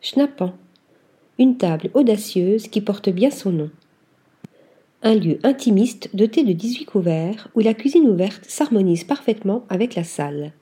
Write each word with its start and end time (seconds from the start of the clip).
Schnappan. 0.00 0.54
Une 1.40 1.56
table 1.56 1.90
audacieuse 1.92 2.68
qui 2.68 2.80
porte 2.80 3.08
bien 3.08 3.32
son 3.32 3.50
nom. 3.50 3.70
Un 5.02 5.16
lieu 5.16 5.40
intimiste 5.42 6.10
doté 6.14 6.44
de 6.44 6.52
18 6.52 6.84
couverts 6.84 7.48
où 7.56 7.60
la 7.60 7.74
cuisine 7.74 8.08
ouverte 8.08 8.44
s'harmonise 8.46 9.02
parfaitement 9.02 9.64
avec 9.68 9.96
la 9.96 10.04
salle. 10.04 10.52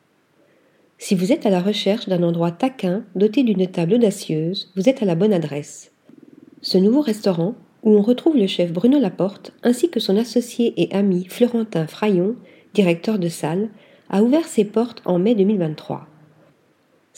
Si 0.96 1.14
vous 1.14 1.32
êtes 1.32 1.44
à 1.44 1.50
la 1.50 1.60
recherche 1.60 2.08
d'un 2.08 2.22
endroit 2.22 2.50
taquin 2.50 3.04
doté 3.14 3.42
d'une 3.42 3.66
table 3.66 3.94
audacieuse, 3.94 4.72
vous 4.74 4.88
êtes 4.88 5.03
à 5.03 5.06
la 5.06 5.14
bonne 5.14 5.35
adresse. 5.35 5.92
Ce 6.62 6.78
nouveau 6.78 7.03
restaurant, 7.03 7.56
où 7.82 7.90
on 7.90 8.03
retrouve 8.03 8.38
le 8.38 8.46
chef 8.46 8.72
Bruno 8.72 8.98
Laporte 8.98 9.53
ainsi 9.62 9.90
que 9.90 10.00
son 10.00 10.16
associé 10.16 10.72
et 10.78 10.94
ami 10.94 11.26
Florentin 11.26 11.87
Fraillon, 11.87 12.37
directeur 12.72 13.18
de 13.18 13.28
salle, 13.28 13.68
a 14.08 14.22
ouvert 14.22 14.46
ses 14.46 14.64
portes 14.64 15.03
en 15.04 15.18
mai 15.18 15.34
2023. 15.34 16.09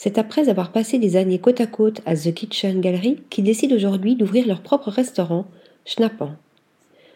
C'est 0.01 0.17
après 0.17 0.47
avoir 0.47 0.71
passé 0.71 0.97
des 0.97 1.17
années 1.17 1.39
côte 1.39 1.59
à 1.59 1.67
côte 1.67 1.99
à 2.05 2.15
The 2.15 2.33
Kitchen 2.33 2.79
Gallery 2.79 3.17
qu'ils 3.29 3.43
décident 3.43 3.75
aujourd'hui 3.75 4.15
d'ouvrir 4.15 4.47
leur 4.47 4.61
propre 4.61 4.89
restaurant, 4.89 5.45
Schnappan. 5.83 6.37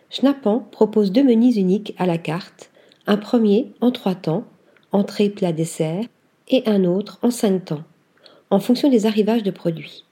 Schnappan 0.10 0.68
propose 0.70 1.14
deux 1.14 1.24
menus 1.24 1.56
uniques 1.56 1.96
à 1.98 2.06
la 2.06 2.18
carte, 2.18 2.72
un 3.08 3.16
premier 3.16 3.72
en 3.80 3.92
trois 3.92 4.16
temps, 4.16 4.44
entrée, 4.92 5.30
plat, 5.30 5.54
dessert, 5.54 6.04
et 6.50 6.64
un 6.66 6.84
autre 6.84 7.20
en 7.22 7.32
cinq 7.32 7.64
temps, 7.64 7.84
en 8.50 8.60
fonction 8.60 8.90
des 8.90 9.06
arrivages 9.06 9.44
de 9.44 9.52
produits. 9.52 10.04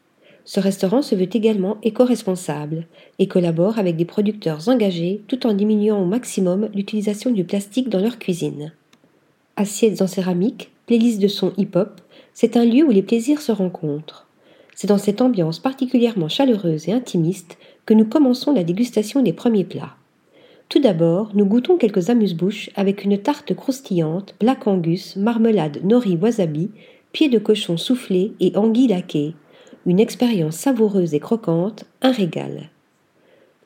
Ce 0.46 0.62
restaurant 0.62 1.02
se 1.02 1.14
veut 1.14 1.24
également 1.24 1.76
éco-responsable 1.84 2.88
et 3.20 3.28
collabore 3.28 3.80
avec 3.80 3.98
des 3.98 4.06
producteurs 4.06 4.70
engagés 4.70 5.22
tout 5.28 5.46
en 5.46 5.54
diminuant 5.54 6.02
au 6.02 6.06
maximum 6.06 6.70
l'utilisation 6.74 7.32
du 7.32 7.44
plastique 7.44 7.90
dans 7.90 8.00
leur 8.00 8.18
cuisine. 8.18 8.72
Assiettes 9.58 10.02
en 10.02 10.08
céramique, 10.08 10.72
playlist 10.86 11.22
de 11.22 11.28
son 11.28 11.52
hip-hop, 11.58 12.00
c'est 12.34 12.58
un 12.58 12.66
lieu 12.66 12.84
où 12.84 12.92
les 12.92 13.02
plaisirs 13.02 13.42
se 13.42 13.52
rencontrent. 13.52 14.28
C'est 14.76 14.88
dans 14.88 14.98
cette 14.98 15.22
ambiance 15.22 15.60
particulièrement 15.60 16.30
chaleureuse 16.30 16.88
et 16.88 16.94
intimiste 16.94 17.58
que 17.86 17.94
nous 17.94 18.06
commençons 18.06 18.54
la 18.54 18.64
dégustation 18.64 19.22
des 19.22 19.34
premiers 19.34 19.66
plats. 19.66 19.96
Tout 20.70 20.80
d'abord, 20.80 21.32
nous 21.34 21.46
goûtons 21.46 21.78
quelques 21.78 22.10
amuse-bouches 22.10 22.70
avec 22.76 23.04
une 23.04 23.18
tarte 23.18 23.54
croustillante, 23.54 24.36
black 24.40 24.68
angus, 24.68 25.18
marmelade 25.18 25.84
nori 25.84 26.16
wasabi, 26.16 26.72
pieds 27.12 27.30
de 27.30 27.40
cochon 27.40 27.76
soufflé 27.76 28.32
et 28.40 28.56
anguille 28.56 28.88
laquée. 28.88 29.36
Une 29.86 30.00
expérience 30.00 30.56
savoureuse 30.56 31.14
et 31.14 31.20
croquante, 31.20 31.84
un 32.02 32.12
régal. 32.12 32.70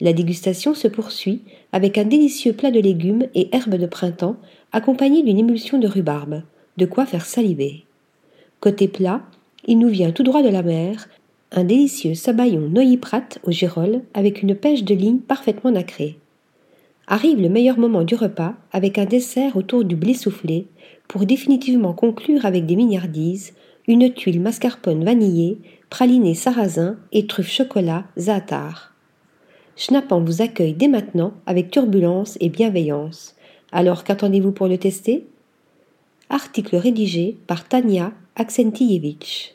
La 0.01 0.13
dégustation 0.13 0.73
se 0.73 0.87
poursuit 0.87 1.43
avec 1.71 1.97
un 1.97 2.05
délicieux 2.05 2.53
plat 2.53 2.71
de 2.71 2.79
légumes 2.79 3.27
et 3.35 3.55
herbes 3.55 3.75
de 3.75 3.85
printemps 3.85 4.37
accompagné 4.71 5.23
d'une 5.23 5.39
émulsion 5.39 5.77
de 5.77 5.87
rhubarbe, 5.87 6.41
de 6.77 6.85
quoi 6.85 7.05
faire 7.05 7.25
saliver. 7.25 7.85
Côté 8.65 8.87
plat, 8.87 9.21
il 9.67 9.77
nous 9.77 9.89
vient 9.89 10.09
tout 10.09 10.23
droit 10.23 10.41
de 10.41 10.49
la 10.49 10.63
mer, 10.63 11.07
un 11.51 11.63
délicieux 11.63 12.15
sabayon 12.15 12.67
noyiprat 12.67 13.29
au 13.43 13.51
girolles 13.51 14.01
avec 14.15 14.41
une 14.41 14.55
pêche 14.55 14.83
de 14.83 14.95
ligne 14.95 15.19
parfaitement 15.19 15.69
nacrée. 15.69 16.17
Arrive 17.05 17.39
le 17.39 17.49
meilleur 17.49 17.77
moment 17.77 18.03
du 18.03 18.15
repas 18.15 18.55
avec 18.71 18.97
un 18.97 19.05
dessert 19.05 19.55
autour 19.55 19.83
du 19.83 19.95
blé 19.95 20.15
soufflé 20.15 20.65
pour 21.07 21.27
définitivement 21.27 21.93
conclure 21.93 22.43
avec 22.43 22.65
des 22.65 22.75
mignardises, 22.75 23.53
une 23.87 24.11
tuile 24.11 24.41
mascarpone 24.41 25.03
vanillée, 25.03 25.59
praliné 25.91 26.33
sarrasin 26.33 26.97
et 27.11 27.27
truffe 27.27 27.51
chocolat 27.51 28.05
zaatar. 28.17 28.95
Schnappan 29.75 30.21
vous 30.21 30.41
accueille 30.41 30.73
dès 30.73 30.87
maintenant 30.87 31.33
avec 31.45 31.69
turbulence 31.69 32.35
et 32.41 32.49
bienveillance. 32.49 33.35
Alors 33.71 34.03
qu'attendez-vous 34.03 34.53
pour 34.53 34.67
le 34.67 34.79
tester? 34.79 35.27
Article 36.31 36.77
rédigé 36.77 37.37
par 37.45 37.67
Tania 37.67 38.11
Aksentijevich 38.37 39.54